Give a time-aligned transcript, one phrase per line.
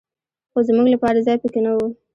[0.51, 1.79] خو زمونږ لپاره ځای په کې نه و.